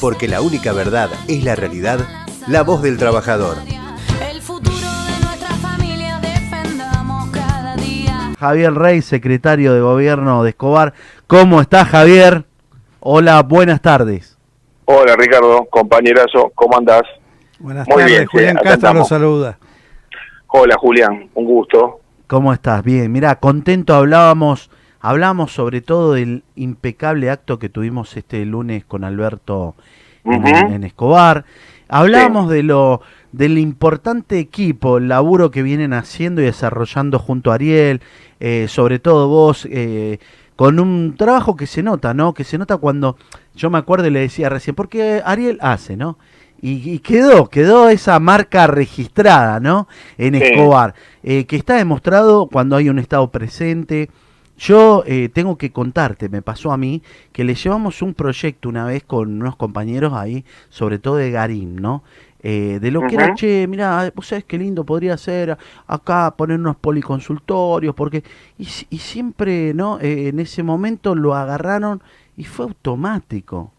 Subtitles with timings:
[0.00, 2.00] porque la única verdad es la realidad,
[2.46, 3.56] la voz del trabajador.
[4.30, 8.32] El futuro de nuestra familia defendamos cada día.
[8.38, 10.94] Javier Rey, secretario de gobierno de Escobar.
[11.26, 12.44] ¿Cómo está Javier?
[13.00, 14.38] Hola, buenas tardes.
[14.84, 17.02] Hola Ricardo, compañerazo, ¿cómo andás?
[17.58, 19.58] Buenas Muy tardes, bien, Julián Castro los saluda.
[20.48, 22.00] Hola Julián, un gusto.
[22.26, 22.82] ¿Cómo estás?
[22.82, 24.70] Bien, mira, contento hablábamos,
[25.08, 29.74] hablamos sobre todo del impecable acto que tuvimos este lunes con Alberto
[30.22, 31.46] en, Escobar.
[31.88, 33.00] Hablábamos de lo
[33.32, 38.02] del importante equipo, el laburo que vienen haciendo y desarrollando junto a Ariel,
[38.38, 40.18] eh, sobre todo vos, eh,
[40.56, 42.34] con un trabajo que se nota, ¿no?
[42.34, 43.16] Que se nota cuando,
[43.54, 46.18] yo me acuerdo y le decía recién, porque Ariel hace, ¿no?
[46.60, 49.88] Y, y quedó, quedó esa marca registrada, ¿no?
[50.18, 50.42] En Sí.
[50.42, 54.10] Escobar, eh, que está demostrado cuando hay un Estado presente.
[54.58, 57.00] Yo eh, tengo que contarte, me pasó a mí,
[57.32, 61.76] que le llevamos un proyecto una vez con unos compañeros ahí, sobre todo de Garín,
[61.76, 62.02] ¿no?
[62.42, 66.58] Eh, de lo que era, che, mira, vos sabés qué lindo podría ser acá poner
[66.58, 68.24] unos policonsultorios, porque,
[68.58, 70.00] y, y siempre, ¿no?
[70.00, 72.02] Eh, en ese momento lo agarraron
[72.36, 73.72] y fue automático.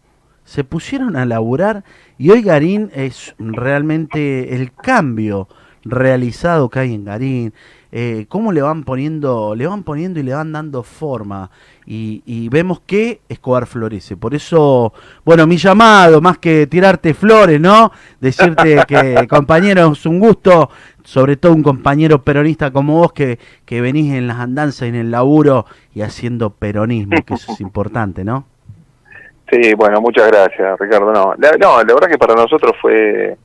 [0.44, 1.84] Se pusieron a laburar
[2.18, 5.46] y hoy Garín es realmente el cambio
[5.84, 7.54] realizado que hay en Garín,
[7.92, 11.50] eh, cómo le van poniendo, le van poniendo y le van dando forma
[11.86, 14.16] y, y vemos que Escobar florece.
[14.16, 14.92] Por eso,
[15.24, 17.90] bueno, mi llamado, más que tirarte flores, ¿no?
[18.20, 20.70] Decirte que, compañero, es un gusto,
[21.02, 24.94] sobre todo un compañero peronista como vos que, que venís en las andanzas y en
[24.94, 28.44] el laburo y haciendo peronismo, que eso es importante, ¿no?
[29.50, 31.12] Sí, bueno, muchas gracias Ricardo.
[31.12, 33.36] No, la, no, la verdad que para nosotros fue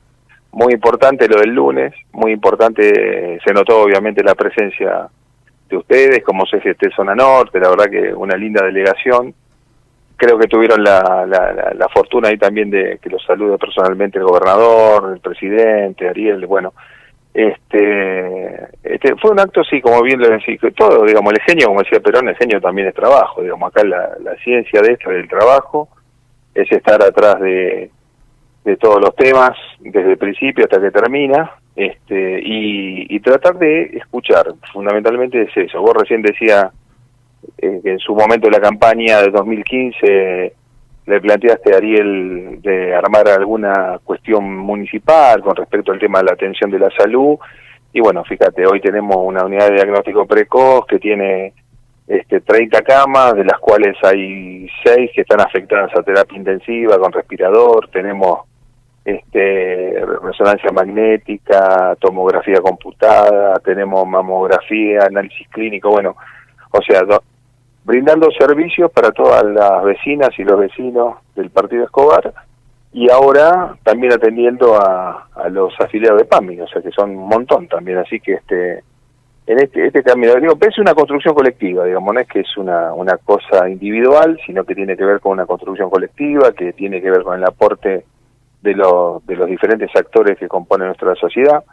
[0.56, 5.06] muy importante lo del lunes, muy importante, se notó obviamente la presencia
[5.68, 9.34] de ustedes como CGT Zona Norte, la verdad que una linda delegación.
[10.18, 14.18] Creo que tuvieron la, la, la- la fortuna ahí también de que los salude personalmente
[14.18, 16.72] el gobernador, el presidente, Ariel, bueno,
[17.34, 21.66] este, este fue un acto sí como bien lo decís que todo digamos el genio
[21.68, 25.10] como decía Perón el genio también es trabajo digamos acá la, la ciencia de esto
[25.10, 25.88] del trabajo
[26.54, 27.90] es estar atrás de,
[28.66, 34.46] de todos los temas desde el principio hasta que termina este y, tratar de escuchar
[34.72, 35.80] fundamentalmente es eso.
[35.80, 36.70] Vos recién decía
[37.58, 40.52] eh, que en su momento de la campaña de 2015
[41.06, 46.32] le planteaste a Ariel de armar alguna cuestión municipal con respecto al tema de la
[46.32, 47.36] atención de la salud.
[47.92, 51.52] Y bueno fíjate hoy tenemos una unidad de diagnóstico precoz que tiene
[52.06, 57.12] este 30 camas de las cuales hay 6 que están afectadas a terapia intensiva con
[57.12, 57.88] respirador.
[57.90, 58.40] Tenemos
[59.06, 66.16] este resonancia magnética tomografía computada tenemos mamografía análisis clínico bueno
[66.72, 67.22] o sea do-
[67.84, 72.34] brindando servicios para todas las vecinas y los vecinos del partido Escobar
[72.92, 77.68] y ahora también atendiendo a, los afiliados de PAMI, o sea que son un montón
[77.68, 78.82] también, así que este
[79.46, 82.92] en este este cambio, digo, es una construcción colectiva, digamos, no es que es una,
[82.94, 87.10] una cosa individual, sino que tiene que ver con una construcción colectiva, que tiene que
[87.10, 88.04] ver con el aporte
[88.66, 91.64] de los, de los diferentes actores que componen nuestra sociedad.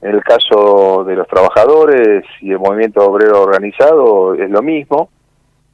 [0.00, 5.10] En el caso de los trabajadores y el movimiento obrero organizado es lo mismo,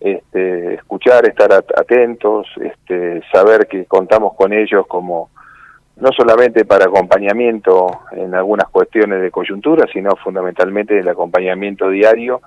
[0.01, 5.31] este, escuchar, estar at- atentos, este, saber que contamos con ellos como
[5.97, 12.41] no solamente para acompañamiento en algunas cuestiones de coyuntura, sino fundamentalmente el acompañamiento diario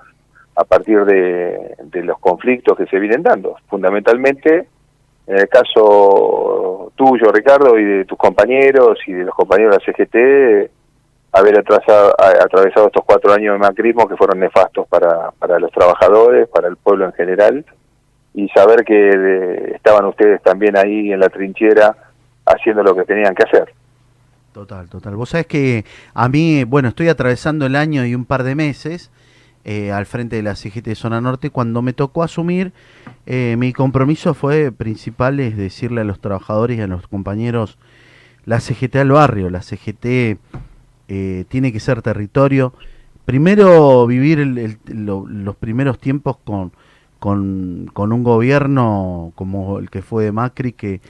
[0.54, 3.56] a partir de, de los conflictos que se vienen dando.
[3.68, 4.68] Fundamentalmente,
[5.30, 9.84] en el caso tuyo, Ricardo, y de tus compañeros y de los compañeros de la
[9.84, 10.70] CGT,
[11.32, 16.48] haber atrasado- atravesado estos cuatro años de macrismo que fueron nefastos para, para los trabajadores,
[16.48, 17.64] para el pueblo en general,
[18.34, 21.96] y saber que eh, estaban ustedes también ahí en la trinchera
[22.44, 23.72] haciendo lo que tenían que hacer.
[24.52, 25.14] Total, total.
[25.14, 29.12] Vos sabés que a mí, bueno, estoy atravesando el año y un par de meses
[29.64, 31.50] eh, al frente de la CGT de Zona Norte.
[31.50, 32.72] Cuando me tocó asumir,
[33.26, 37.76] eh, mi compromiso fue principal es decirle a los trabajadores y a los compañeros,
[38.46, 40.38] la CGT al barrio, la CGT
[41.08, 42.72] eh, tiene que ser territorio.
[43.26, 46.72] Primero vivir los primeros tiempos con,
[47.18, 51.00] con, con un gobierno como el que fue de Macri, que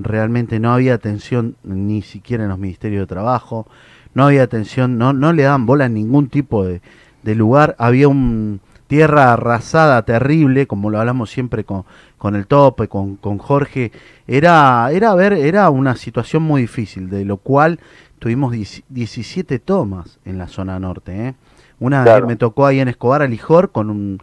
[0.00, 3.68] realmente no había atención ni siquiera en los ministerios de trabajo,
[4.14, 6.80] no había atención, no, no le daban bola en ningún tipo de,
[7.22, 11.84] de lugar, había un tierra arrasada terrible, como lo hablamos siempre con,
[12.18, 13.92] con el tope, con, con Jorge,
[14.26, 17.78] era, era ver, era una situación muy difícil, de lo cual
[18.18, 21.34] tuvimos 10 17 tomas en la zona norte, ¿eh?
[21.78, 22.26] Una Claro.
[22.26, 24.18] me tocó ahí en Escobar Alijor con un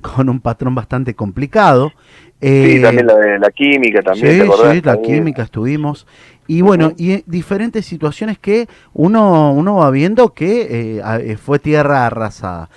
[0.00, 1.92] con un patrón bastante complicado.
[2.60, 4.74] Sí, Eh, también la de la química, también, sí, ¿te acordás?
[4.74, 5.02] sí, la También.
[5.02, 6.06] química estuvimos.
[6.46, 12.06] Y bueno, y diferentes situaciones que uno, uno va viendo que eh, eh, fue tierra
[12.06, 12.68] arrasada.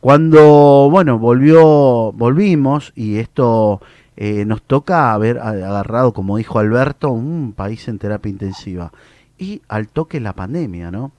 [0.00, 3.80] Cuando, bueno, volvió, volvimos y esto
[4.16, 8.92] eh, nos toca haber agarrado, como dijo Alberto, un país en terapia intensiva.
[9.38, 11.10] Y al toque la pandemia, ¿no?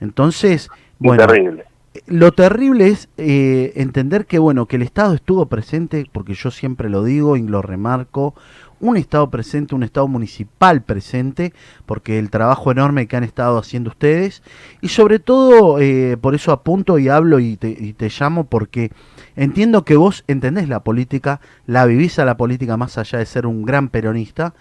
[0.00, 1.64] Entonces, bueno, Terrible.
[2.06, 6.88] Lo terrible es eh, entender que bueno que el Estado estuvo presente, porque yo siempre
[6.88, 8.34] lo digo y lo remarco,
[8.78, 11.52] un Estado presente, un Estado municipal presente,
[11.86, 14.42] porque el trabajo enorme que han estado haciendo ustedes,
[14.80, 18.92] y sobre todo, eh, por eso apunto y hablo y te, llamo, porque
[19.36, 23.46] entiendo que vos entendés la política, la vivís a la política más allá de ser
[23.46, 24.54] un gran peronista,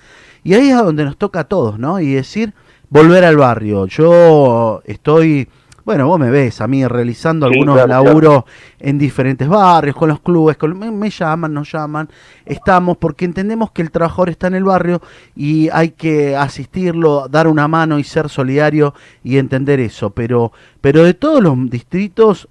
[0.43, 1.99] y ahí es a donde nos toca a todos, ¿no?
[1.99, 2.53] Y decir,
[2.89, 3.85] volver al barrio.
[3.85, 5.47] Yo estoy
[5.89, 8.43] bueno, vos me ves a mí realizando Sí, algunos claro, laburos
[8.79, 12.07] en diferentes barrios, con los clubes, con- me, me llaman, nos llaman,
[12.45, 15.01] estamos porque entendemos que el trabajador está en el barrio
[15.35, 18.93] y hay que asistirlo, dar una mano y ser solidario
[19.23, 20.11] y entender eso.
[20.11, 22.47] Pero, pero de todos los distritos,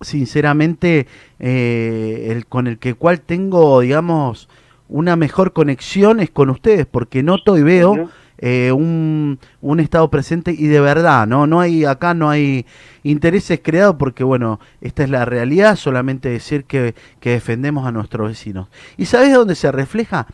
[0.00, 1.06] sinceramente,
[1.38, 4.48] eh, el con el que cual tengo, digamos,
[4.88, 8.08] una mejor conexión es con ustedes, porque noto y veo.
[8.38, 11.46] Eh, un, un estado presente y de verdad, ¿no?
[11.46, 12.66] No hay, acá no hay
[13.02, 18.28] intereses creados porque, bueno, esta es la realidad, solamente decir que, que defendemos a nuestros
[18.28, 18.68] vecinos.
[18.96, 20.26] ¿Y sabes dónde se refleja?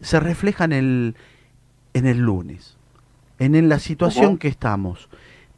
[0.00, 1.16] Se refleja en el,
[1.94, 2.76] en el lunes,
[3.38, 5.08] en, en la situación que estamos.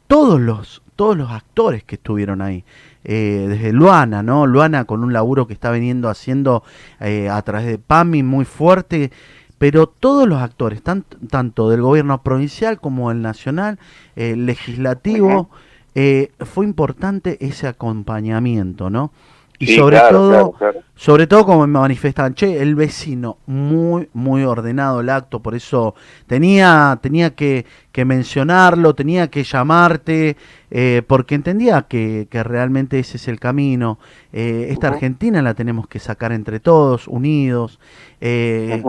[0.07, 2.63] Todos los, todos los actores que estuvieron ahí,
[3.03, 4.45] eh, desde Luana, ¿no?
[4.45, 6.63] Luana con un laburo que está veniendo haciendo
[6.99, 9.11] eh, a través de PAMI muy fuerte,
[9.57, 13.79] pero todos los actores, tan- tanto del gobierno provincial como el nacional,
[14.15, 15.49] eh, legislativo,
[15.95, 19.11] eh, fue importante ese acompañamiento, ¿no?
[19.57, 20.79] Y Sí, sobre claro, todo, claro, claro.
[20.95, 25.95] sobre todo como me manifestan, che, el vecino, muy, muy ordenado el acto, por eso
[26.27, 30.35] tenía, tenía que, que mencionarlo, tenía que llamarte,
[30.71, 33.97] eh, porque entendía que, que realmente ese es el camino.
[34.33, 34.89] Eh, esta.
[34.89, 37.79] Argentina la tenemos que sacar entre todos, unidos,
[38.19, 38.85] eh.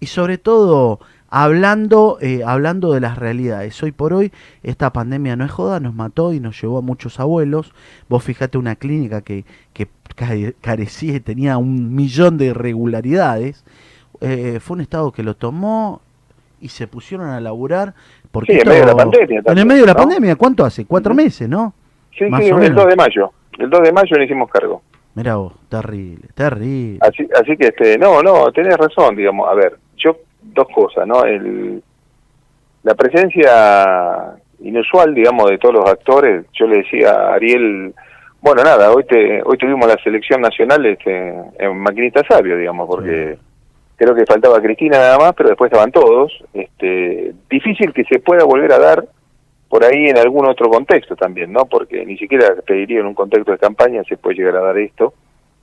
[0.00, 0.98] Y sobre todo
[1.28, 3.80] hablando, eh, hablando de las realidades.
[3.82, 4.32] Hoy por hoy
[4.62, 7.72] esta pandemia no es joda, nos mató y nos llevó a muchos abuelos.
[8.08, 9.86] Vos fijate una clínica que, que
[10.16, 13.64] care- carecía y tenía un millón de irregularidades.
[14.20, 16.00] Eh, fue un Estado que lo tomó
[16.60, 17.94] y se pusieron a laburar.
[18.32, 19.98] Porque Sí, en medio de la pandemia En también, el medio de la ¿no?
[20.00, 20.84] pandemia, ¿cuánto hace?
[20.84, 21.74] Cuatro meses, ¿no?
[22.18, 22.76] Sí, Más sí, o el menos.
[22.76, 23.32] 2 de mayo.
[23.58, 24.82] El 2 de mayo le hicimos cargo.
[25.14, 26.98] Mira vos, terrible, terrible.
[27.02, 29.48] Así, así que, este, no, no, tenés razón, digamos.
[29.48, 29.76] A ver,
[30.52, 31.24] dos cosas, ¿no?
[31.24, 31.82] El,
[32.82, 36.46] la presencia inusual, digamos, de todos los actores.
[36.52, 37.94] Yo le decía a Ariel,
[38.40, 43.38] bueno, nada, hoy te, hoy tuvimos la selección nacional este, en Maquinista Sabio, digamos, porque
[43.96, 46.32] creo que faltaba Cristina nada más, pero después estaban todos.
[46.54, 49.04] Este, difícil que se pueda volver a dar
[49.68, 51.64] por ahí en algún otro contexto también, ¿no?
[51.66, 54.78] Porque ni siquiera te diría en un contexto de campaña se puede llegar a dar
[54.78, 55.12] esto.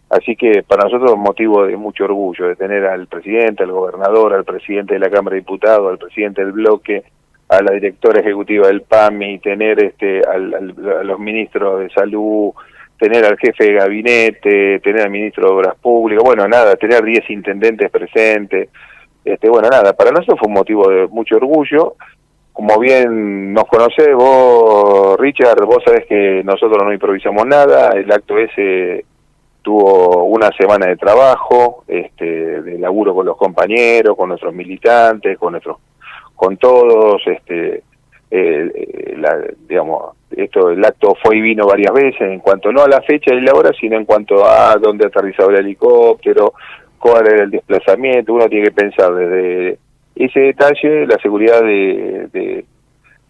[0.09, 4.33] Así que para nosotros es motivo de mucho orgullo de tener al presidente, al gobernador,
[4.33, 7.04] al presidente de la Cámara de Diputados, al presidente del bloque,
[7.50, 12.51] a la directora ejecutiva del PAMI, tener este al- al- a los ministros de salud,
[12.98, 17.30] tener al jefe de gabinete, tener al ministro de Obras Públicas, bueno, nada, tener 10
[17.30, 18.69] intendentes presentes.
[19.25, 21.95] Este, bueno, nada, para nosotros fue un motivo de mucho orgullo.
[22.53, 28.38] Como bien nos conocés vos, Richard, vos sabés que nosotros no improvisamos nada, el acto
[28.38, 29.05] ese
[29.67, 35.51] tuvo una semana de trabajo, este, de laburo con los compañeros, con nuestros militantes, con
[35.51, 35.75] nuestros,
[36.33, 37.83] con todos, este,
[38.31, 42.83] eh, eh, la, digamos, esto, el acto fue y vino varias veces en cuanto no
[42.83, 46.53] a la fecha y la hora, sino en cuanto a dónde aterrizaba el helicóptero,
[46.97, 49.79] cuál era el desplazamiento, uno tiene que pensar desde
[50.15, 52.65] ese detalle, la seguridad de, de,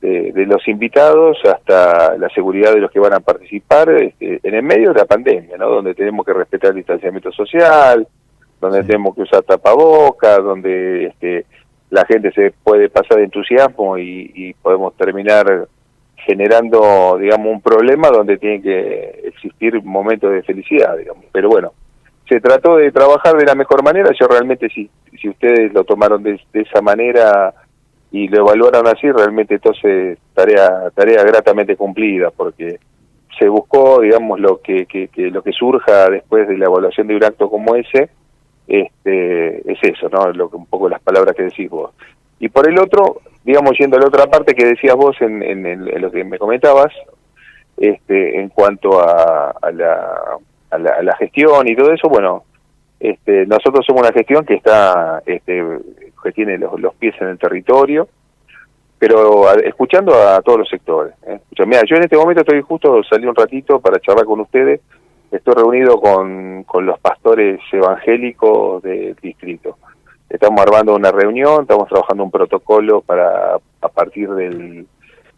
[0.08, 4.54] de- de los invitados hasta la seguridad de los que van a participar este, en
[4.56, 5.70] el medio de la pandemia, ¿no?
[5.70, 8.08] Donde tenemos que respetar el distanciamiento social,
[8.62, 8.88] donde Sí.
[8.88, 11.46] tenemos que usar tapabocas, donde este,
[11.90, 15.68] la gente se puede pasar de entusiasmo y, y podemos terminar
[16.18, 21.24] generando, digamos, un problema donde tiene que existir momentos de felicidad, digamos.
[21.32, 21.72] Pero bueno,
[22.28, 24.10] se trató de trabajar de la mejor manera.
[24.20, 24.90] Yo realmente, si,
[25.22, 27.54] si ustedes lo tomaron de, de esa manera
[28.12, 32.80] y lo evaluaron así, realmente entonces tarea tarea gratamente cumplida, porque
[33.38, 37.16] se buscó, digamos, lo que, que, que lo que surja después de la evaluación de
[37.16, 38.10] un acto como ese,
[38.68, 40.32] este, es eso, ¿no?
[40.32, 41.92] Lo que un poco las palabras que decís vos.
[42.40, 45.66] Y por el otro, digamos, yendo a la otra parte que decías vos en, en,
[45.66, 46.94] en- lo que me comentabas,
[47.78, 50.38] este, en cuanto a, a, la,
[50.72, 52.44] a, la, a la gestión y todo eso, bueno,
[53.00, 55.64] Este, nosotros somos una gestión que está, este,
[56.24, 58.08] que tiene los, pies en el territorio,
[59.00, 61.14] pero escuchando a todos los sectores.
[61.28, 61.40] ¿eh?
[61.66, 64.82] Mira, yo en este momento estoy justo, salí un ratito para charlar con ustedes,
[65.32, 69.78] estoy reunido con, con los pastores evangélicos del distrito.
[70.30, 74.88] Estamos armando una reunión, estamos trabajando un protocolo para a partir del,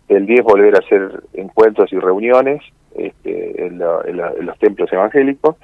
[0.07, 2.61] del 10 volver a hacer encuentros y reuniones
[2.95, 5.57] este, en, la- en la- en los templos evangélicos,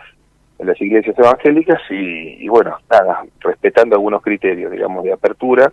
[0.57, 5.71] en las iglesias evangélicas y, y bueno, nada, respetando algunos criterios, digamos, de apertura,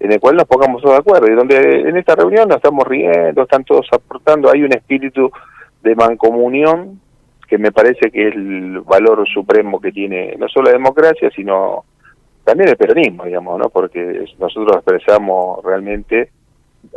[0.00, 2.86] en el cual nos pongamos todos de acuerdo y donde en esta reunión nos estamos
[2.86, 5.30] riendo, están todos aportando, hay un espíritu
[5.82, 7.00] de mancomunión
[7.48, 11.84] que me parece que es el valor supremo que tiene no solo la democracia, sino
[12.42, 13.68] también el peronismo, digamos, ¿no?
[13.70, 16.30] Porque nosotros expresamos realmente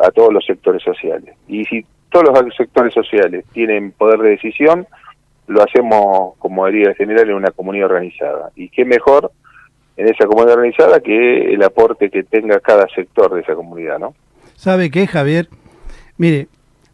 [0.01, 1.35] a todos los sectores sociales.
[1.47, 4.87] Y si todos los sectores sociales tienen poder de decisión,
[5.47, 8.51] lo hacemos, como diría el general, en una comunidad organizada.
[8.55, 9.31] Y qué mejor
[9.95, 14.13] en esa comunidad organizada que el aporte que tenga cada sector de esa comunidad, ¿no?
[14.55, 15.47] ¿Sabe qué, Javier?
[16.17, 16.47] Mire,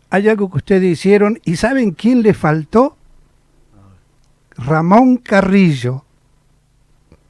[0.10, 2.96] hay algo que ustedes hicieron y ¿saben quién le faltó?
[4.58, 6.04] Ramón Carrillo.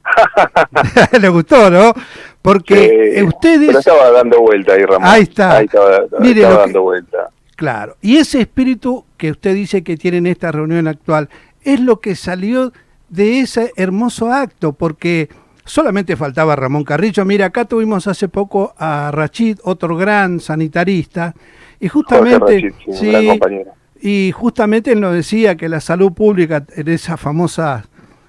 [1.20, 1.92] le gustó, ¿no?
[2.42, 3.68] Porque Eh, ustedes...
[3.68, 5.08] Pero estaba dando vuelta ahí, Ramón.
[5.08, 5.56] Ahí está.
[5.56, 7.30] Ahí estaba, Mire estaba lo que- dando vuelta.
[7.56, 11.28] Claro, y ese espíritu que usted dice que tiene en esta reunión actual
[11.62, 12.72] es lo que salió
[13.08, 15.28] de ese hermoso acto, porque
[15.64, 17.24] solamente faltaba Ramón Carrillo.
[17.24, 21.34] Mira, acá tuvimos hace poco a Rachid, otro gran sanitarista,
[21.78, 23.38] y justamente, Rachid, sí, gran
[24.06, 27.86] y justamente él nos decía que la salud pública, en esa famosa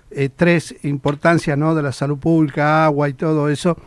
[0.09, 1.75] eh, tres importancias ¿no?
[1.75, 3.77] de la salud pública, agua y todo eso,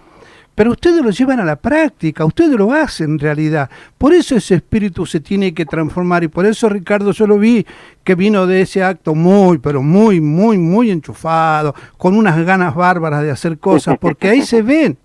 [0.59, 3.71] pero ustedes lo llevan a la práctica, ustedes lo hacen en realidad.
[3.97, 7.65] Por eso ese espíritu se tiene que transformar y por eso Ricardo yo lo vi
[8.03, 13.23] que vino de ese acto muy, pero muy, muy, muy enchufado, con unas ganas bárbaras
[13.23, 14.99] de hacer cosas, porque ahí se ven.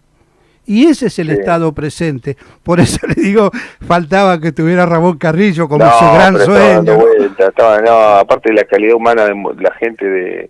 [0.66, 1.34] Y ese es el Sí.
[1.34, 2.36] estado presente.
[2.64, 3.52] Por eso le digo,
[3.86, 6.96] faltaba que tuviera Ramón Carrillo como No, ese gran sueño.
[6.98, 10.50] vuelta, estaba- no, aparte de la calidad humana de la gente de,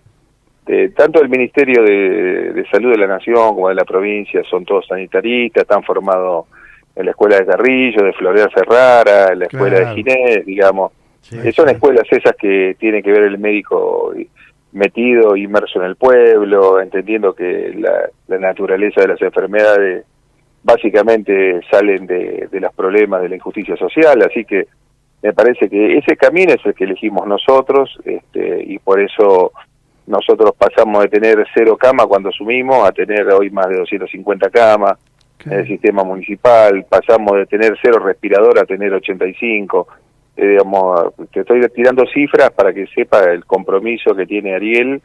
[0.66, 4.64] de tanto del Ministerio de, de Salud de la Nación como de la provincia, son
[4.64, 6.46] todos sanitaristas, están formados
[6.96, 9.88] en la escuela de Carrillo, de Florea Ferrara, en la escuela Claro.
[9.90, 10.92] de Ginés, digamos.
[11.20, 14.12] Sí, Eh, son escuelas esas que tiene que ver el médico
[14.72, 20.04] metido, inmerso en el pueblo, entendiendo que la, la naturaleza de las enfermedades
[20.62, 24.66] básicamente salen de, de los problemas de la injusticia social, así que
[25.22, 29.52] me parece que ese camino es el que elegimos nosotros este, y por eso
[30.06, 34.98] nosotros pasamos de tener cero cama cuando asumimos a tener hoy más de 250 camas
[35.46, 39.86] en el sistema municipal, pasamos de tener cero respirador a tener 85.
[40.36, 45.02] Eh, digamos, te estoy tirando cifras para que sepa el compromiso que tiene Ariel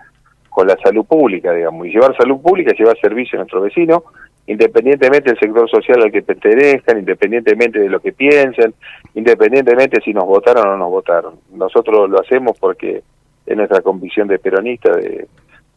[0.50, 4.04] con la salud pública, digamos, y llevar salud pública es llevar servicio a nuestro vecino,
[4.48, 8.74] independientemente del sector social al que pertenezcan, independientemente de lo que piensen,
[9.14, 11.36] independientemente si nos votaron o no nos votaron.
[11.54, 13.04] Nosotros lo hacemos porque
[13.50, 15.28] es nuestra convicción de peronista de,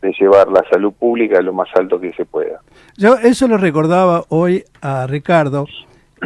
[0.02, 2.60] de llevar la salud pública a lo más alto que se pueda.
[2.98, 5.66] Yo eso lo recordaba hoy a Ricardo.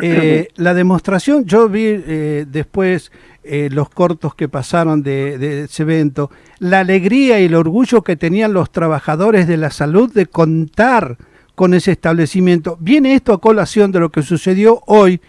[0.02, 3.12] Eh, la demostración, yo vi eh, después
[3.44, 8.16] eh, los cortos que pasaron de, de ese evento, la alegría y el orgullo que
[8.16, 11.16] tenían los trabajadores de la salud de contar
[11.54, 12.76] con ese establecimiento.
[12.80, 15.20] Viene esto a colación de lo que sucedió hoy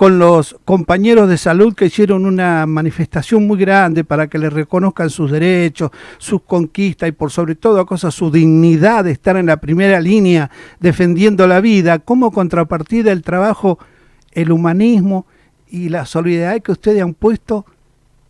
[0.00, 5.10] con los compañeros de salud que hicieron una manifestación muy grande para que les reconozcan
[5.10, 9.58] sus derechos, sus conquistas y por sobre todo cosas su dignidad de estar en la
[9.58, 13.78] primera línea defendiendo la vida, como contrapartida el trabajo,
[14.32, 15.26] el humanismo
[15.68, 17.66] y la solidaridad que ustedes han puesto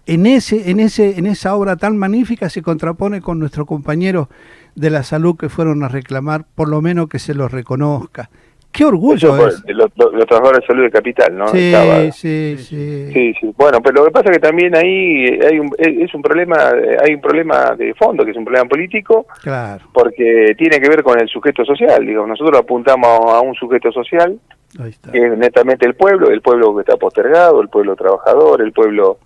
[0.06, 4.26] en ese, en ese, en esa obra tan magnífica se contrapone con nuestros compañeros
[4.74, 8.28] de la salud que fueron a reclamar, por lo menos que se los reconozca.
[8.72, 9.62] Qué orgullo Eso es.
[9.64, 11.48] de los, los- los trabajadores de salud de capital, ¿no?
[11.48, 13.54] Sí, Estaba- sí, sí, Sí, sí.
[13.56, 16.56] Bueno, pero lo que pasa es que también ahí hay un, es un problema,
[17.04, 21.02] hay un problema de fondo, que es un problema político, Claro, porque tiene que ver
[21.02, 22.06] con el sujeto social.
[22.06, 24.38] Digo, nosotros apuntamos a un sujeto social
[24.80, 25.10] ahí está.
[25.10, 29.18] que es netamente el pueblo, el pueblo que está postergado, el pueblo trabajador, el pueblo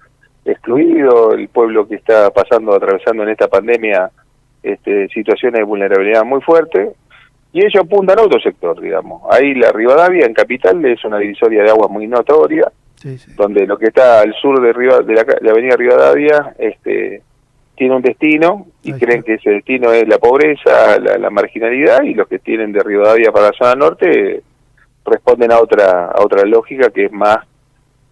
[0.44, 4.10] excluido, el pueblo que está pasando, atravesando en esta pandemia
[4.62, 6.88] este, situaciones de vulnerabilidad muy fuertes,
[7.54, 9.22] y ellos apuntan a otro sector, digamos.
[9.30, 13.32] Ahí la Rivadavia, en Capital, es una divisoria de agua muy notoria, Sí, sí.
[13.36, 17.22] donde lo que está al sur de, Riva- de la, de la avenida Rivadavia este,
[17.76, 19.26] tiene un destino y Ahí creen está.
[19.26, 23.30] que ese destino es la pobreza, la, la marginalidad y los que tienen de Rivadavia
[23.32, 24.42] para la zona norte
[25.06, 27.38] responden a otra a otra lógica que es más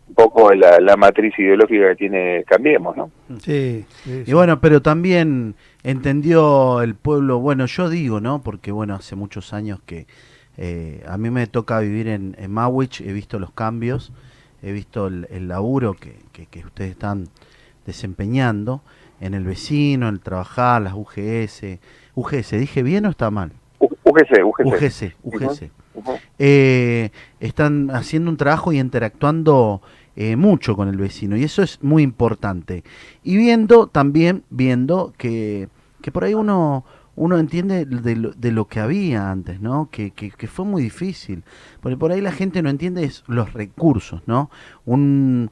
[0.09, 3.11] un poco la, la matriz ideológica que tiene Cambiemos, ¿no?
[3.41, 8.41] Sí, sí, Y bueno, pero también entendió el pueblo, bueno, yo digo, ¿no?
[8.43, 10.07] Porque bueno, hace muchos años que
[10.57, 14.13] eh, a mí me toca vivir en, en Mawich, he visto los cambios,
[14.63, 17.29] he visto el, el laburo que, que- que ustedes están
[17.87, 18.83] desempeñando
[19.21, 21.79] en el vecino, en el trabajar, las UGS.
[22.15, 23.53] UGS, ¿dije bien o está mal?
[24.05, 24.67] UGC, UGC.
[24.67, 25.71] UGC, UGC.
[26.39, 27.11] Eh,
[27.41, 29.83] están haciendo un trabajo y interactuando
[30.17, 32.85] eh, mucho con el vecino y eso es muy importante.
[33.23, 35.69] Y viendo también viendo que,
[36.01, 40.13] que por ahí uno uno entiende de lo, de lo que había antes no que,
[40.13, 41.45] que, que fue muy difícil.
[41.81, 44.51] Porque por ahí la gente no entiende los recursos no
[44.85, 45.51] un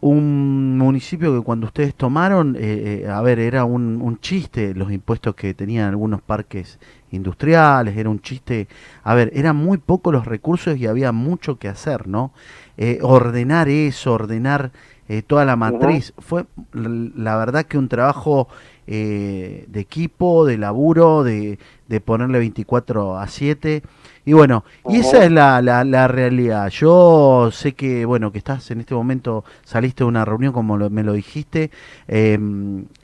[0.00, 4.92] un municipio que cuando ustedes tomaron, eh, eh, a ver, era un, un chiste los
[4.92, 6.78] impuestos que tenían algunos parques
[7.10, 8.68] industriales, era un chiste,
[9.02, 12.32] a ver, eran muy pocos los recursos y había mucho que hacer, ¿no?
[12.78, 14.72] Eh, ordenar eso, ordenar
[15.08, 18.48] eh, toda la matriz, fue la verdad que un trabajo
[18.86, 21.58] eh, de equipo, de laburo, de,
[21.88, 23.82] de ponerle 24 a 7.
[24.24, 26.68] Y bueno, y esa es la, la, la realidad.
[26.70, 30.90] Yo sé que, bueno, que estás en este momento, saliste de una reunión como lo-
[30.90, 31.70] me lo dijiste,
[32.08, 32.38] eh,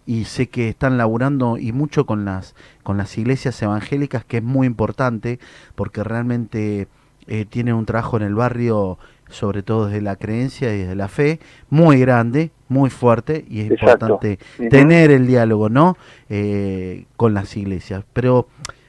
[0.06, 4.42] y sé que están laburando y mucho con las, con las iglesias evangélicas, que es
[4.42, 5.38] muy importante,
[5.74, 6.88] porque realmente
[7.26, 11.08] eh, tienen un trabajo en el barrio, sobre todo desde la creencia y desde la
[11.08, 11.40] fe,
[11.70, 14.06] muy grande, muy fuerte, y es Exacto.
[14.06, 14.38] importante
[14.68, 15.96] tener el diálogo, ¿no?
[16.28, 18.04] Eh, con las iglesias.
[18.12, 18.48] Pero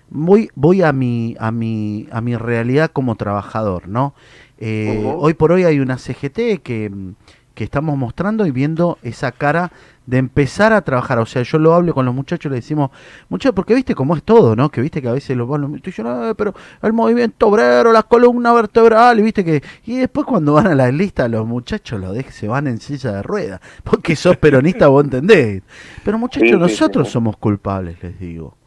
[0.09, 4.13] voy, voy a mi, a mi, a mi realidad como trabajador, ¿no?
[4.57, 5.13] Eh.
[5.17, 6.91] Hoy por hoy hay una CGT que,
[7.55, 9.71] que estamos mostrando y viendo esa cara
[10.05, 11.17] de empezar a trabajar.
[11.17, 12.91] O sea, yo lo hablo con los muchachos y le decimos,
[13.29, 14.69] muchachos, porque viste cómo es todo, ¿no?
[14.69, 18.53] Que viste que a veces los van, dicen, "Ah, pero el movimiento obrero, la columna
[18.53, 19.63] vertebral, y viste que.
[19.85, 23.13] Y después cuando van a la lista, los muchachos lo dejan, se van en silla
[23.13, 23.59] de ruedas.
[23.83, 25.63] Porque sos peronista, vos entendés.
[26.03, 27.13] Pero muchachos, Sí, nosotros sí.
[27.13, 28.57] somos culpables, les digo.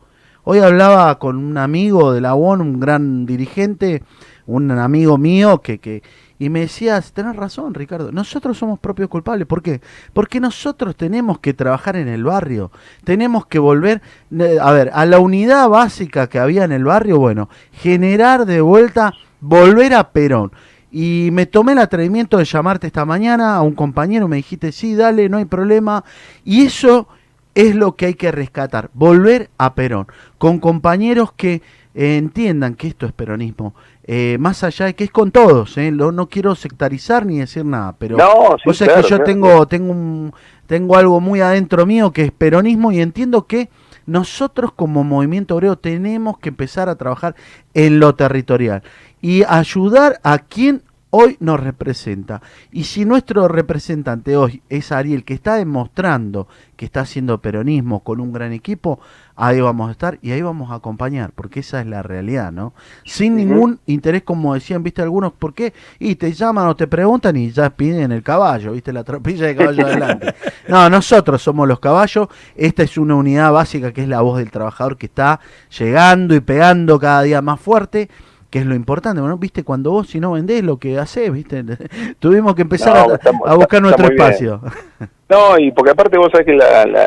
[0.45, 4.03] Hoy hablaba con un amigo de la ONU, un gran dirigente,
[4.47, 6.03] un amigo mío que, que
[6.39, 9.47] y me decía, tenés razón, Ricardo, nosotros somos propios culpables.
[9.47, 9.81] ¿Por qué?
[10.13, 12.71] Porque nosotros tenemos que trabajar en el barrio,
[13.05, 14.01] tenemos que volver,
[14.39, 18.61] eh, a ver, a la unidad básica que había en el barrio, bueno, generar de
[18.61, 20.53] vuelta, volver a Perón.
[20.91, 24.95] Y me tomé el atrevimiento de llamarte esta mañana a un compañero, me dijiste, sí,
[24.95, 26.05] dale, no hay problema.
[26.45, 27.09] Y eso
[27.55, 30.07] es lo que hay que rescatar, volver a Perón,
[30.39, 31.63] con compañeros que
[31.95, 33.75] entiendan que esto es peronismo,
[34.11, 37.65] eh, más allá de que es con todos, eh, lo- no quiero sectarizar ni decir
[37.67, 39.25] nada, pero No, sí, vos que yo claro.
[39.25, 40.33] tengo, tengo, un,
[40.67, 43.69] tengo algo muy adentro mío que es peronismo y entiendo que
[44.07, 47.35] nosotros como movimiento obrero tenemos que empezar a trabajar
[47.75, 48.83] en lo territorial
[49.21, 52.43] y ayudar a quien hoy nos representa.
[52.71, 58.21] Y si nuestro representante hoy es Ariel, que está demostrando que está haciendo peronismo con
[58.21, 59.01] un gran equipo,
[59.35, 62.73] ahí vamos a estar y ahí vamos a acompañar, porque esa es la realidad, ¿no?
[63.05, 65.75] Sin ningún interés, como decían, viste algunos, ¿por qué?
[65.99, 69.57] Y te llaman o te preguntan y ya piden el caballo, viste la tropilla de
[69.57, 70.35] caballo adelante.
[70.69, 74.51] No, nosotros somos los caballos, esta es una unidad básica que es la voz del
[74.51, 75.41] trabajador que está
[75.79, 78.11] llegando y pegando cada día más fuerte
[78.51, 81.63] que es lo importante, bueno, viste, cuando vos si no vendés lo que haces, viste,
[82.19, 84.21] tuvimos que empezar No, a, estamos- a buscar está nuestro bien.
[84.21, 84.61] espacio.
[85.31, 87.07] No, y porque aparte vos sabés que la, la,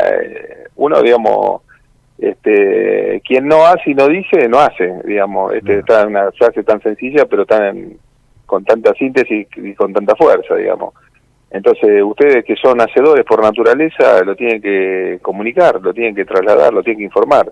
[0.75, 1.61] uno, digamos,
[2.19, 5.79] este, quien no hace y no dice, no hace, digamos, este, No.
[5.79, 7.93] está en una frase tan sencilla, pero tan
[8.45, 10.93] con tanta síntesis y con tanta fuerza, digamos.
[11.49, 16.71] Entonces, ustedes que son hacedores por naturaleza, lo tienen que comunicar, lo tienen que trasladar,
[16.73, 17.51] lo tienen que informar.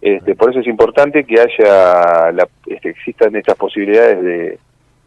[0.00, 4.58] Este, por eso es importante que haya, la, este, existan estas posibilidades de,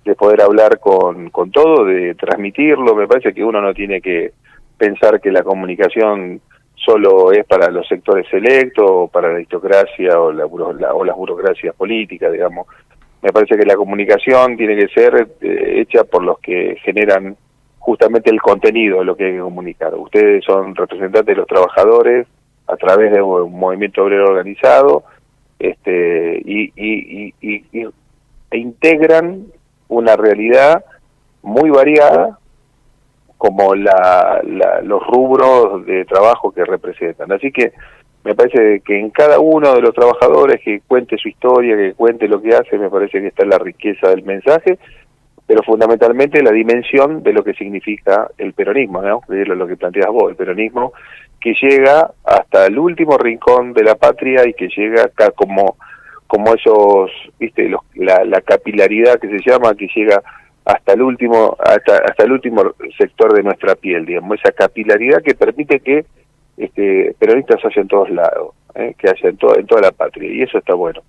[0.05, 2.95] de poder hablar con, con todo, de transmitirlo.
[2.95, 4.33] Me parece que uno no tiene que
[4.77, 6.41] pensar que la comunicación
[6.75, 10.45] solo es para los sectores selectos, para la aristocracia o, la,
[10.79, 12.67] la- o las burocracias políticas, digamos.
[13.21, 17.35] Me parece que la comunicación tiene que ser eh, hecha por los que generan
[17.79, 19.93] justamente el contenido de lo que hay que comunicar.
[19.95, 22.27] Ustedes son representantes de los trabajadores
[22.67, 25.03] a través de un movimiento obrero organizado
[25.59, 27.33] este, y, y,
[28.51, 29.45] e integran
[29.87, 30.83] una realidad
[31.41, 32.37] muy variada
[33.37, 34.41] como la,
[34.83, 37.31] los rubros de trabajo que representan.
[37.31, 37.73] Así que
[38.23, 42.27] me parece que en cada uno de los trabajadores que cuente su historia, que cuente
[42.27, 44.77] lo que hace, me parece que está la riqueza del mensaje,
[45.45, 49.21] pero fundamentalmente la dimensión de lo que significa el peronismo, ¿no?
[49.27, 50.93] Lo que planteas vos, el peronismo
[51.43, 55.75] que llega hasta el último rincón de la patria y que llega acá como
[56.25, 60.19] como esos, viste, los, la, la capilaridad que se llama, que llega
[60.65, 62.63] hasta el último hasta, hasta el último
[62.97, 66.05] sector de nuestra piel, digamos, esa capilaridad que permite que
[66.57, 68.95] este, peronistas haya en todos lados, ¿eh?
[68.97, 71.01] que haya en, to- en toda la patria, y eso está bueno.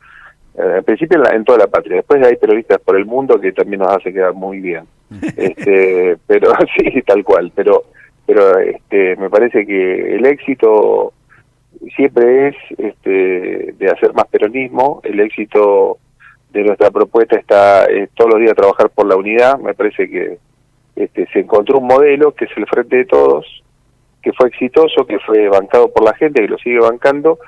[0.59, 3.41] Eh, en principio en, la- en toda la patria, después hay periodistas por el mundo
[3.41, 4.85] que también nos hace quedar muy bien.
[5.37, 7.85] este, pero sí, tal cual, pero
[8.27, 11.13] pero este, me parece que el éxito
[11.97, 15.99] siempre es este, de hacer más peronismo, el éxito
[16.51, 20.39] de nuestra propuesta está eh, todos los días trabajar por la unidad, me parece que
[20.97, 23.63] este, se encontró un modelo que es el Frente de Todos,
[24.23, 27.39] que fue exitoso, que fue bancado por la gente, que lo sigue bancando,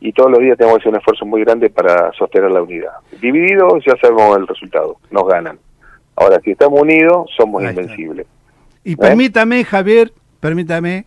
[0.00, 2.92] y todos los días tenemos que hacer un esfuerzo muy grande para sostener la unidad.
[3.20, 5.58] Divididos ya sabemos el resultado, nos ganan.
[6.16, 8.26] Ahora, si estamos unidos, somos invencibles.
[8.84, 11.06] Y permítame, Javier, permítame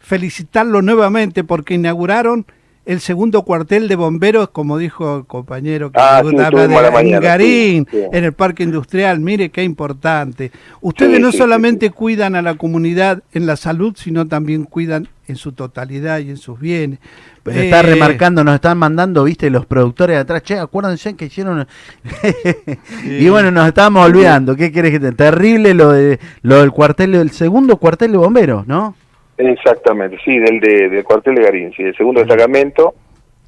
[0.00, 2.44] felicitarlo nuevamente porque inauguraron
[2.84, 6.78] el segundo cuartel de bomberos, como dijo el compañero que Ah, me sí, gusta estuvimos
[6.78, 8.04] a la de mañana, Garín, sí, sí.
[8.12, 9.20] en el parque industrial.
[9.20, 10.50] Mire qué importante.
[10.80, 15.52] Ustedes no solamente cuidan a la comunidad en la salud, sino también cuidan en su
[15.52, 16.98] totalidad y en sus bienes.
[17.44, 21.24] Pero está Eh, remarcando, nos están mandando, viste, los productores de atrás, che, acuérdense que
[21.26, 21.66] hicieron...
[23.04, 25.12] y bueno, nos estábamos olvidando, ¿qué querés que te...
[25.12, 28.94] Terrible lo de lo del cuartel, el segundo cuartel de bomberos, ¿no?
[29.38, 32.94] Exactamente, sí, del, de, del cuartel de Garín, sí, el segundo destacamento,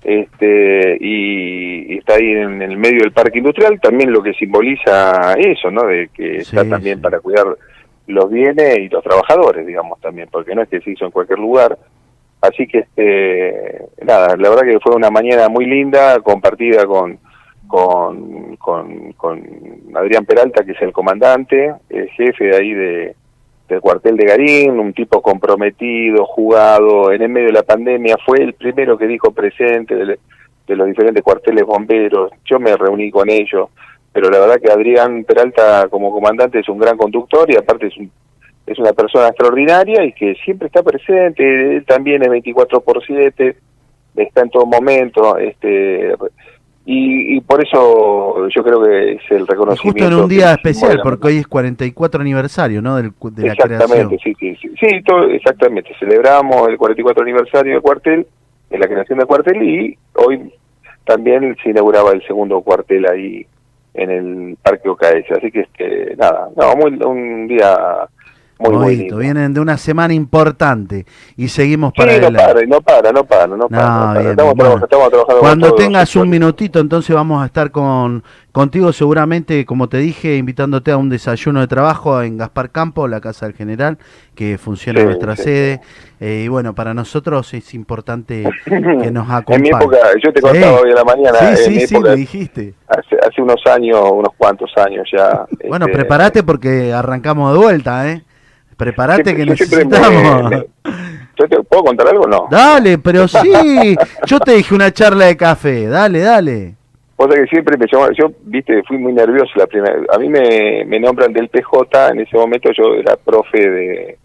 [0.03, 5.35] este, y, y está ahí en, el medio del parque industrial, también lo que simboliza
[5.35, 5.85] eso, ¿no?
[5.85, 7.03] De que está Sí, también sí.
[7.03, 7.47] para cuidar
[8.07, 11.39] los bienes y los trabajadores, digamos, también, porque no es que se hizo en cualquier
[11.39, 11.79] lugar.
[12.45, 17.19] Así que, este, nada, la verdad que fue una mañana muy linda, compartida con,
[17.67, 19.43] con, con,
[19.95, 23.17] Adrián Peralta, que es el comandante, el jefe de ahí de,
[23.69, 28.43] del cuartel de Garín, un tipo comprometido, jugado, en el medio de la pandemia, fue
[28.43, 30.19] el primero que dijo presente de,
[30.67, 33.71] de los diferentes cuarteles bomberos, yo me reuní con ellos,
[34.13, 37.97] pero la verdad que Adrián Peralta como comandante es un gran conductor y aparte es
[37.97, 38.11] un
[38.67, 43.57] es una persona extraordinaria y que siempre está presente, él también es 24 por 7,
[44.17, 46.15] está en todo momento, este
[46.87, 50.05] y, y por eso yo creo que es el Y reconocimiento.
[50.05, 52.97] justo en un día especial, porque hoy es 44 aniversario, ¿no?
[52.97, 54.21] Del, de la exactamente, creación.
[54.23, 55.95] sí, sí, sí, sí, todo- exactamente.
[55.99, 58.27] Celebramos el 44 aniversario del cuartel,
[58.69, 60.53] de la creación del cuartel y hoy
[61.07, 63.47] también se inauguraba el segundo cuartel ahí
[63.95, 65.31] en el Parque OKS.
[65.39, 67.79] Así que, este, nada, no, muy, un día
[68.59, 72.39] muy, Bonito, vienen de una semana importante y seguimos Sí, para no adelante.
[72.55, 73.83] para, no para, no para, no para.
[73.83, 74.13] no para.
[74.21, 74.71] bien, estamos, bueno.
[74.71, 79.89] trabajando- estamos trabajando Cuando tengas un minutito, entonces vamos a estar con contigo seguramente, como
[79.89, 83.99] te dije, invitándote a un desayuno de trabajo en Gaspar Campo, la Casa del General,
[84.37, 85.81] que funciona en Sí, nuestra sí, sede.
[86.21, 89.59] Eh, y bueno, para nosotros es importante que nos En acompañe.
[89.63, 92.11] mi época, yo te contaba hoy a la mañana, Sí, en sí, mi sí, época,
[92.11, 92.75] me dijiste.
[92.87, 95.45] hace, hace unos años, unos cuantos años ya.
[95.69, 98.23] Bueno, este, prepárate porque arrancamos de vuelta, ¿eh?
[98.77, 100.51] Prepárate que yo necesitamos.
[100.51, 100.65] me- me-
[101.37, 102.27] ¿Yo te puedo contar algo?
[102.27, 102.47] No.
[102.51, 103.97] Dale, pero sí.
[104.27, 105.87] Yo te dije una charla de café.
[105.87, 106.75] Dale, dale.
[107.17, 110.29] Vos sabés que siempre me llamó, yo, viste, fui muy nervioso la primera A mí
[110.29, 114.19] me, me nombran del PJ, en ese momento yo era profe de,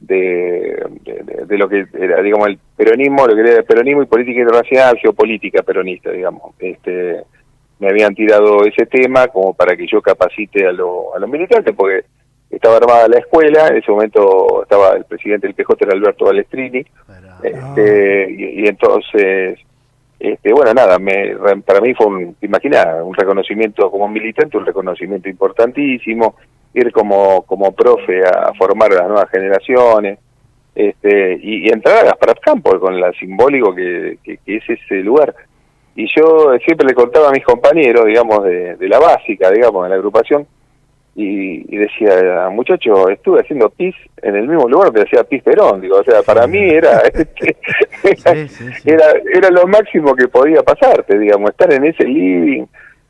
[0.00, 4.02] de, de, de- de lo que era, digamos, el peronismo, lo que era el peronismo
[4.02, 6.54] y política internacional, geopolítica peronista, digamos.
[6.60, 7.22] Este,
[7.80, 11.74] me habían tirado ese tema como para que yo capacite a, lo- a los militantes,
[11.76, 12.04] porque
[12.50, 16.84] estaba armada la escuela, en ese momento estaba el presidente del PJ, era Alberto Balestrini,
[17.42, 19.58] este, y, y entonces
[20.18, 24.66] este, bueno, nada, me, para mí fue un, te imaginas, un reconocimiento como militante, un
[24.66, 26.34] reconocimiento importantísimo,
[26.74, 30.18] ir como, como profe a formar a las nuevas generaciones,
[30.74, 34.96] este, y, y entrar a Gaspar Campo con la simbólico que, que, que es ese
[34.96, 35.34] lugar.
[35.94, 39.88] Y yo siempre le contaba a mis compañeros, digamos, de, de la básica, digamos, de
[39.88, 40.46] la agrupación,
[41.20, 45.80] y, y decía, muchacho, estuve haciendo pis en el mismo lugar que hacía pis Perón,
[45.80, 47.56] digo, o sea, para mí era, este,
[48.04, 48.90] Sí, sí, sí.
[48.90, 52.66] era era lo máximo que podía pasarte, digamos, estar en ese living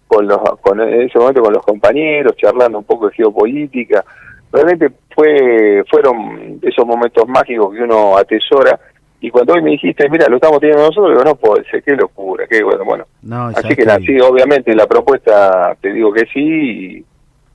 [0.07, 4.03] con los con en ese momento con los compañeros charlando un poco de geopolítica.
[4.51, 8.81] Realmente fue fueron esos momentos mágicos que uno atesora
[9.21, 11.95] y cuando hoy me dijiste, mira, lo estamos teniendo nosotros, digo, no puede ser, qué
[11.95, 13.05] locura, qué bueno, bueno.
[13.21, 17.05] No, Así que nada, sí, obviamente la propuesta te digo que sí y,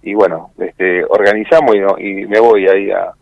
[0.03, 3.13] y bueno, este organizamos y, no- y me voy ahí a,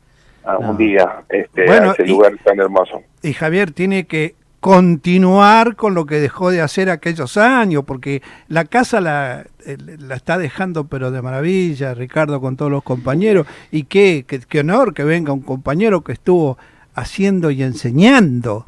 [0.44, 0.72] a No.
[0.72, 3.02] un día este Bueno, a ese y- lugar tan hermoso.
[3.22, 8.66] Y Javier tiene que continuar con lo que dejó de hacer aquellos años, porque la
[8.66, 13.84] casa la, eh, la está dejando pero de maravilla, Ricardo con todos los compañeros, y
[13.86, 16.58] qué, qué, qué honor que venga un compañero que estuvo
[16.96, 18.66] haciendo y enseñando.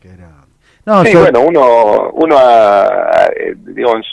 [0.00, 0.10] Qué.
[0.86, 4.06] No, sí, yo- bueno, uno, uno ah, eh, digamos,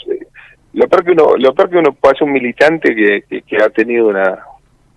[0.76, 3.56] lo peor que uno, lo peor que uno puede hacer un militante que, que, que
[3.56, 4.44] ha tenido una,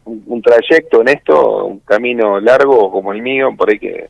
[0.03, 4.09] un, trayecto en esto, un camino largo como el mío, por ahí que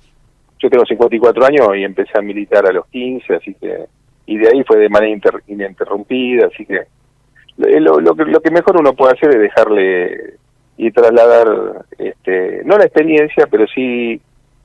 [0.58, 3.86] yo tengo 54 años y empecé a militar a los 15, así que,
[4.26, 6.82] y de ahí fue de manera inter- ininterrumpida, así que
[7.58, 10.38] lo, lo, lo que lo que mejor uno puede hacer es dejarle
[10.76, 14.20] y trasladar, este, no la experiencia, pero sí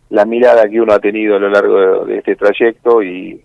[0.08, 3.42] la mirada que uno ha tenido a lo largo de este trayecto y,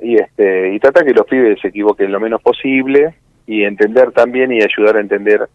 [0.00, 3.14] y este y tratar que los pibes se equivoquen lo menos posible
[3.46, 5.48] y entender también y ayudar a entender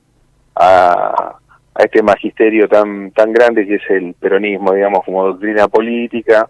[0.55, 1.35] a,
[1.73, 6.47] a este magisterio tan tan grande que es el peronismo, digamos, como doctrina política,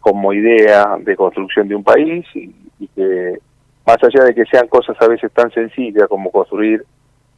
[0.00, 3.38] como idea de construcción de un país y, y que
[3.86, 6.84] más allá de que sean cosas a veces tan sencillas como construir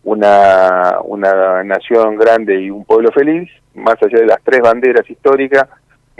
[0.02, 5.68] una, una nación grande y un pueblo feliz, más allá de las tres banderas históricas,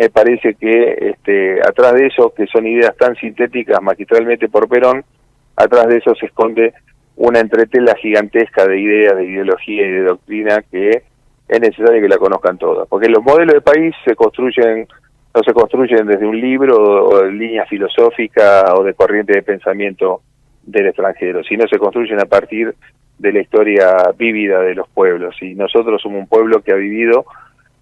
[0.01, 5.05] me parece que este, atrás de eso, que son ideas tan sintéticas magistralmente por Perón,
[5.57, 6.73] atrás de eso se esconde
[7.17, 11.03] una entretela gigantesca de ideas, de ideología y de doctrina que
[11.47, 12.89] es necesario que la conozcan todas.
[12.89, 14.89] Porque los modelos de país se construyen,
[15.35, 20.23] no se construyen desde un libro o de línea filosófica o de corriente de pensamiento
[20.63, 22.75] del extranjero, sino se construyen a partir
[23.19, 25.37] de la historia vívida de los pueblos.
[25.43, 27.27] Y nosotros somos un pueblo que ha vivido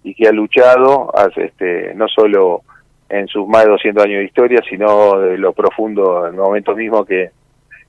[0.03, 2.61] y que ha luchado, este, no solo
[3.09, 6.75] en sus más de 200 años de historia, sino de lo profundo, en el momento
[6.75, 7.31] mismo que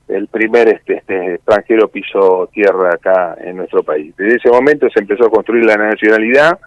[0.08, 4.14] el primer este, este extranjero pisó tierra acá en nuestro país.
[4.16, 6.58] Desde ese momento se empezó a construir la nacionalidad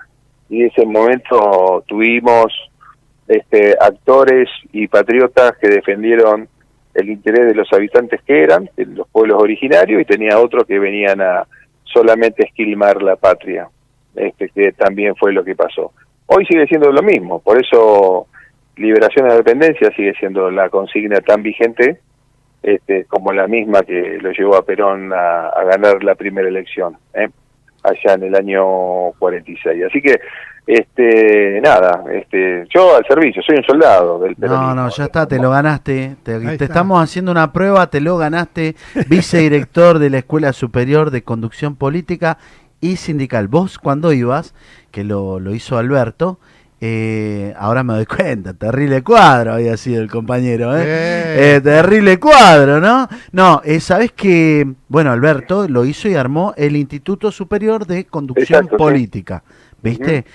[0.49, 2.53] y en ese momento tuvimos
[3.27, 6.47] este, actores y patriotas que defendieron
[6.93, 10.79] el interés de los habitantes que eran, de los pueblos originarios, y tenía otros que
[10.79, 11.47] venían a
[11.83, 13.67] solamente esquilmar la patria,
[14.15, 15.91] este, que también fue lo que pasó.
[16.27, 18.27] Hoy sigue siendo lo mismo, por eso
[18.75, 21.99] liberación de la dependencia sigue siendo la consigna tan vigente
[22.63, 26.97] este, como la misma que lo llevó a Perón a, a ganar la primera elección,
[27.13, 27.27] ¿eh?
[27.83, 29.83] allá en el año 46.
[29.85, 30.19] Así que,
[30.65, 34.75] este, nada, este, yo al servicio, soy un soldado del No, peronismo.
[34.75, 36.15] no, ya está, te lo ganaste.
[36.23, 36.63] Te, te está.
[36.63, 38.75] estamos haciendo una prueba, te lo ganaste.
[39.09, 42.37] Vicedirector de la Escuela Superior de Conducción Política
[42.83, 43.47] y Sindical.
[43.47, 44.53] Vos cuando ibas,
[44.91, 46.39] que lo, lo hizo Alberto,
[46.81, 50.83] eh, ahora me doy cuenta, terrible cuadro había sido el compañero, ¿eh?
[50.85, 51.55] Eh.
[51.55, 53.07] Eh, terrible cuadro, ¿no?
[53.31, 58.65] No, eh, sabes que, bueno, Alberto lo hizo y armó el Instituto Superior de Conducción
[58.65, 58.75] Exacto.
[58.75, 59.43] Política,
[59.81, 60.25] ¿viste?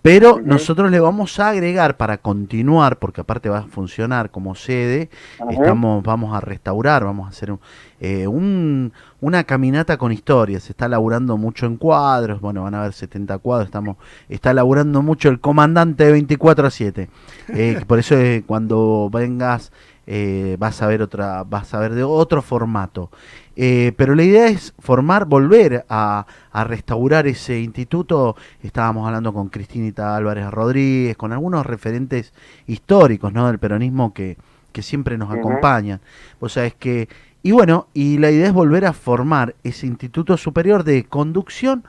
[0.00, 5.10] Pero nosotros le vamos a agregar para continuar, porque aparte va a funcionar como sede,
[5.50, 7.58] estamos, vamos a restaurar, vamos a hacer un,
[8.00, 10.62] eh, un- una caminata con historias.
[10.62, 13.96] Se está laburando mucho en cuadros, bueno, van a haber 70 cuadros, estamos,
[14.28, 17.08] está laburando mucho el comandante de 24 a 7.
[17.48, 19.72] Eh, por eso eh, cuando vengas
[20.10, 23.10] eh, vas a ver otra, vas a ver de otro formato.
[23.56, 28.34] Eh, pero la idea es formar, volver a, a restaurar ese instituto.
[28.62, 32.32] Estábamos hablando con Cristinita Álvarez Rodríguez, con algunos referentes
[32.66, 33.48] históricos ¿no?
[33.48, 34.38] del peronismo que,
[34.72, 36.00] que siempre nos acompañan.
[36.40, 37.10] Vos sabés que.
[37.42, 41.84] Y bueno, y la idea es volver a formar ese Instituto Superior de Conducción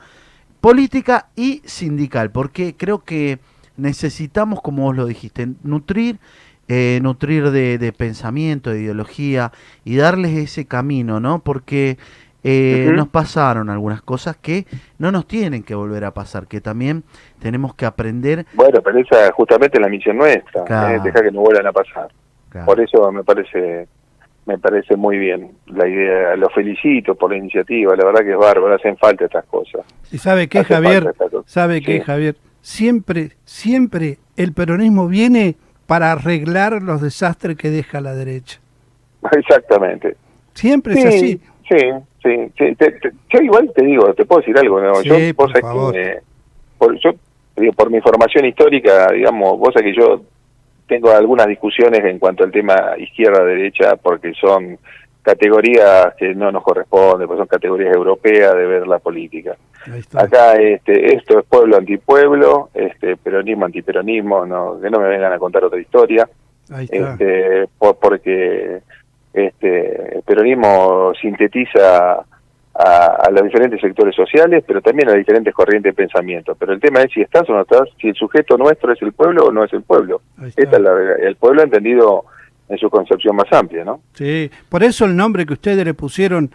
[0.60, 3.38] Política y Sindical, porque creo que
[3.78, 6.20] necesitamos, como vos lo dijiste, nutrir
[6.72, 9.50] eh, nutrir de, de pensamiento, de ideología
[9.84, 11.40] y darles ese camino, ¿no?
[11.40, 11.98] Porque
[12.44, 14.66] eh, nos pasaron algunas cosas que
[14.98, 17.02] no nos tienen que volver a pasar, que también
[17.40, 18.46] tenemos que aprender.
[18.54, 20.94] Bueno, pero esa es justamente la misión nuestra, Claro.
[20.96, 21.00] ¿eh?
[21.02, 22.08] dejar que no vuelvan a pasar.
[22.48, 22.66] Claro.
[22.66, 23.88] Por eso me parece
[24.46, 26.34] me parece muy bien la idea.
[26.36, 29.82] Los felicito por la iniciativa, la verdad que es bárbaro, hacen falta estas cosas.
[30.10, 31.14] ¿Y sabe qué, Hace Javier?
[31.46, 32.04] ¿Sabe qué, Sí.
[32.04, 32.36] Javier?
[32.62, 35.56] Siempre, siempre el peronismo viene
[35.90, 38.60] para arreglar los desastres que deja la derecha.
[39.32, 40.16] Exactamente.
[40.54, 41.40] Siempre es Sí, así.
[41.68, 41.76] sí,
[42.22, 42.52] sí.
[42.56, 42.74] sí.
[42.76, 44.94] Te- te- yo igual te digo, te puedo decir algo, ¿no?
[45.02, 45.92] Sí, yo, por vos favor.
[45.92, 46.20] que, eh,
[46.78, 47.10] por, yo,
[47.56, 50.22] digo, por mi formación histórica, digamos, vos sabés que yo
[50.86, 54.78] tengo algunas discusiones en cuanto al tema izquierda-derecha, porque son
[55.22, 59.56] categorías que no nos corresponden, pues son categorías europeas de ver la política.
[60.18, 65.38] Acá este, esto es pueblo antipueblo, este, peronismo antiperonismo, no, que no me vengan a
[65.38, 66.28] contar otra historia
[66.90, 68.80] este, por- porque
[69.32, 72.24] este, el peronismo sintetiza
[72.74, 76.54] a, a los diferentes sectores sociales, pero también a las diferentes corrientes de pensamiento.
[76.54, 79.12] Pero el tema es si estás o no estás, si el sujeto nuestro es el
[79.12, 80.22] pueblo o no es el pueblo.
[80.56, 82.24] Esta es la- el pueblo entendido
[82.70, 84.00] en su concepción más amplia, ¿no?
[84.14, 86.50] Sí, por eso el nombre que ustedes le pusieron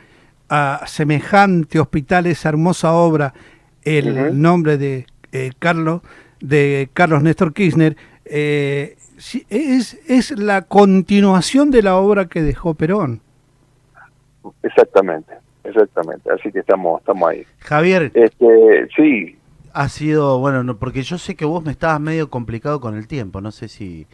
[0.49, 3.33] a semejante hospital, esa hermosa obra,
[3.83, 6.01] el nombre de eh, Carlos,
[6.39, 8.95] de Carlos Néstor Kirchner, eh,
[9.49, 13.21] es, es la continuación de la obra que dejó Perón.
[14.63, 16.29] exactamente, exactamente.
[16.31, 17.45] Así que estamos, estamos ahí.
[17.59, 19.37] Javier, Este, sí,
[19.73, 23.07] ha sido, bueno, no, porque yo sé que vos me estabas medio complicado con el
[23.07, 24.07] tiempo, no sé si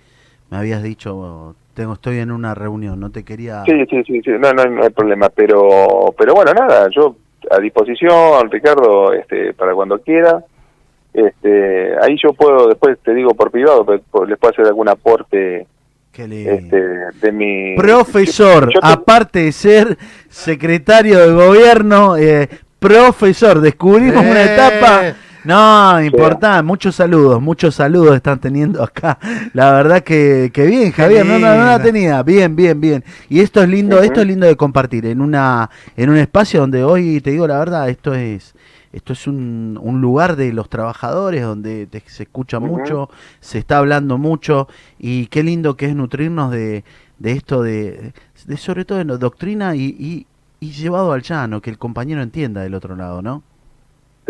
[0.49, 3.63] me habías dicho, tengo, estoy en una reunión, no te quería...
[3.65, 7.15] sí, sí, sí, sí, no, no, no hay problema, pero, pero bueno, nada, yo
[7.49, 10.43] a disposición, Ricardo, este, para cuando quiera.
[11.13, 14.87] Este, ahí yo puedo, después te digo por privado, pe- po- les puedo hacer algún
[14.87, 15.67] aporte
[16.11, 16.51] Qué lindo.
[16.51, 16.77] este,
[17.21, 17.75] de mi...
[17.75, 19.97] Profesor, Yo- yo te- aparte de ser
[20.29, 22.47] secretario de gobierno, eh,
[22.79, 24.53] profesor, descubrimos una Eh.
[24.53, 25.01] etapa.
[25.43, 29.17] No, importante, muchos saludos, muchos saludos están teniendo acá.
[29.53, 33.03] La verdad que, que bien, Javier, no, no, no la tenía, bien, bien, bien.
[33.27, 36.83] Y esto es lindo, esto es lindo de compartir en una, en un espacio donde
[36.83, 38.53] hoy te digo la verdad, esto es,
[38.93, 43.79] esto es un, un lugar de los trabajadores donde te- se escucha mucho, se está
[43.79, 44.67] hablando mucho
[44.99, 46.83] y qué lindo que es nutrirnos de,
[47.17, 48.13] de esto de,
[48.45, 50.27] de sobre todo de la doctrina y, y,
[50.59, 53.41] y llevado al llano, que el compañero entienda del otro lado, ¿no?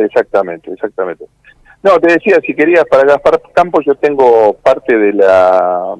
[0.05, 1.25] Exactamente, exactamente.
[1.83, 5.95] No, te decía, si querías para Gaspar Campos, yo tengo parte de la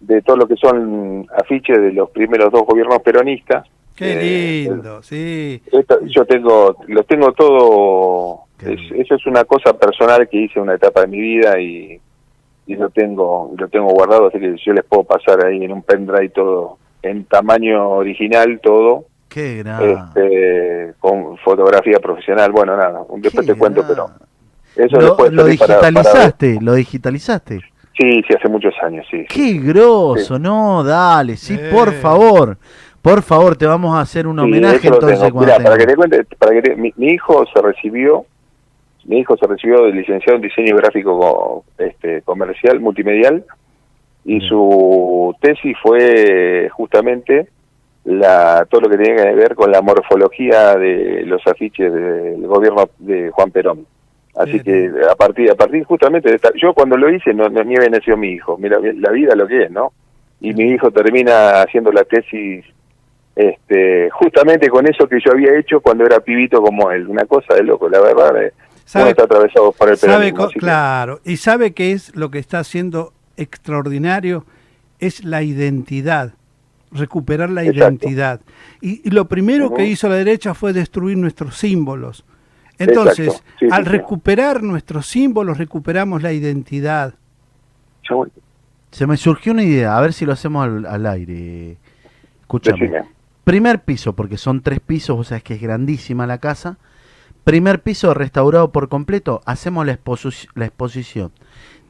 [0.00, 3.64] de todo lo que son afiches de los primeros dos gobiernos peronistas.
[3.94, 5.62] Qué Eh, lindo, sí.
[5.70, 10.62] Esto- yo tengo, lo tengo todo, es- eso es una cosa personal que hice en
[10.64, 12.00] una etapa de mi vida y,
[12.66, 15.82] y lo tengo, lo tengo guardado, así que yo les puedo pasar ahí en un
[15.82, 19.62] pendrive todo, en tamaño original todo, Qué
[20.16, 23.94] este, con fotografía profesional, bueno nada, después qué te cuento, gran.
[24.74, 27.60] pero eso Lo, después lo digitalizaste, lo digitalizaste.
[27.96, 29.20] sí, sí, hace muchos años, sí.
[29.22, 29.26] sí.
[29.28, 31.68] Qué grosso, no, dale, sí, Eh.
[31.70, 32.56] por favor,
[33.00, 35.96] por favor, te vamos a hacer un Sí, homenaje lo entonces Mirá, para que te
[35.96, 38.24] cuente, para que te- mi, mi hijo se recibió,
[39.04, 43.44] mi hijo se recibió de licenciado en diseño gráfico co- este, comercial, multimedial,
[44.24, 47.48] y su tesis fue justamente
[48.04, 52.88] la todo lo que tenía que ver con la morfología de los afiches del gobierno
[52.98, 53.86] de Juan Perón.
[54.34, 54.64] Así Bien.
[54.64, 57.76] que a partir a partir justamente de esta, yo cuando lo hice no, no ni
[57.76, 59.92] había nacido mi hijo, mira la vida lo que es, ¿no?
[60.40, 62.64] Y mi hijo termina haciendo la tesis
[63.36, 67.54] este justamente con eso que yo había hecho cuando era pibito como él, una cosa
[67.54, 71.36] de loco, la verdad, eh, uno ¿Sabe, está atravesado por el sabe que- claro, y
[71.36, 74.44] sabe que es lo que está haciendo extraordinario,
[74.98, 76.32] es la identidad,
[76.92, 77.78] recuperar la Exacto.
[77.80, 78.40] identidad.
[78.80, 82.24] Y, y lo primero que hizo la derecha fue destruir nuestros símbolos.
[82.78, 83.42] Entonces.
[83.58, 83.90] Sí, al sí.
[83.90, 87.14] recuperar nuestros símbolos, recuperamos la identidad.
[88.90, 91.76] Se me surgió una idea, a ver si lo hacemos al, al aire.
[92.42, 92.78] Escúchame.
[92.80, 93.04] decime.
[93.44, 96.76] Primer piso, porque son tres pisos, o sea, es que es grandísima la casa.
[97.44, 101.32] Primer piso restaurado por completo, hacemos la, exposi- la exposición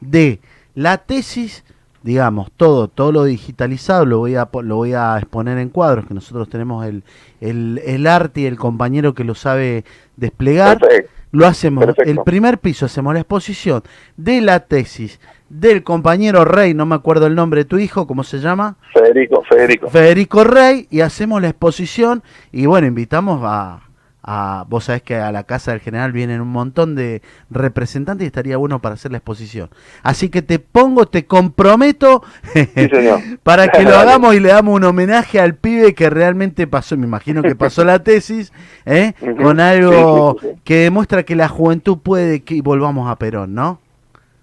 [0.01, 0.39] de
[0.75, 1.63] la tesis,
[2.03, 6.13] digamos, todo, todo lo digitalizado, lo voy a, lo voy a exponer en cuadros, que
[6.13, 7.03] nosotros tenemos el,
[7.41, 9.85] el, el arte y el compañero que lo sabe
[10.17, 10.79] desplegar.
[10.79, 11.11] Perfecto.
[11.31, 12.11] Lo hacemos, Perfecto.
[12.11, 13.81] el primer piso hacemos la exposición
[14.17, 18.23] de la tesis del compañero Rey, no me acuerdo el nombre de tu hijo, ¿cómo
[18.23, 18.75] se llama?
[18.93, 19.89] Federico, Federico.
[19.89, 23.81] Federico Rey y hacemos la exposición y bueno, invitamos a,
[24.23, 28.27] a vos sabés que a la casa del general vienen un montón de representantes y
[28.27, 29.69] estaría bueno para hacer la exposición.
[30.01, 32.69] Así que te pongo, te comprometo Sí,
[33.43, 37.05] para que lo hagamos y le damos un homenaje al pibe que realmente pasó, me
[37.05, 38.53] imagino que pasó la tesis,
[38.85, 39.13] ¿eh?
[39.41, 40.61] Con algo Sí, sí, sí.
[40.63, 43.79] que demuestra que la juventud puede que volvamos a Perón, ¿no?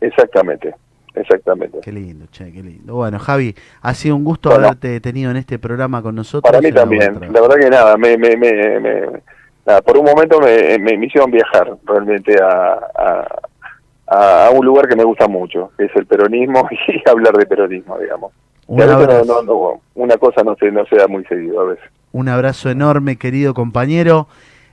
[0.00, 0.74] Exactamente,
[1.14, 1.78] exactamente.
[1.82, 2.94] Qué lindo, che, qué lindo.
[2.94, 4.66] Bueno, Javi, ha sido un gusto Bueno.
[4.66, 6.50] haberte tenido en este programa con nosotros.
[6.50, 7.14] Para mí también.
[7.32, 9.22] La verdad que nada, me, me, me, me-
[9.66, 14.88] nada, por un momento me, me, me hicieron viajar realmente a, a, a- un lugar
[14.88, 18.32] que me gusta mucho, que es el peronismo y hablar de peronismo, digamos.
[18.66, 19.24] Un abrazo.
[19.24, 21.84] no, no, una cosa no se, no se da muy seguido a veces.
[22.12, 24.28] Un abrazo enorme, querido compañero.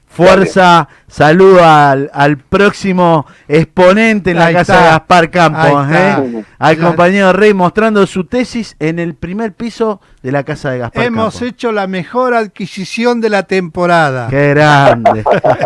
[0.10, 4.78] Fuerza, saludo al, al próximo exponente en la casa está.
[4.84, 5.88] de Gaspar Campos.
[5.92, 6.44] ¿eh?
[6.58, 11.04] al compañero Rey mostrando su tesis en el primer piso de la casa de Gaspar
[11.04, 11.42] Hemos Campos.
[11.50, 14.28] hecho la mejor adquisición de la temporada.
[14.30, 15.24] Qué grande.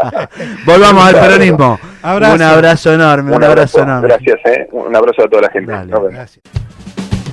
[0.65, 1.80] Volvamos al peronismo.
[2.01, 2.36] Abrazo.
[2.36, 4.08] Un abrazo enorme, un, abrazo, enorme.
[4.08, 4.67] Gracias, ¿eh?
[4.71, 5.71] Un abrazo a toda la gente.
[5.71, 5.93] Dale.
[6.12, 6.43] Gracias.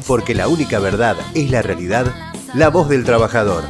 [0.07, 2.07] Porque la única verdad es la realidad,
[2.55, 3.64] la voz del trabajador.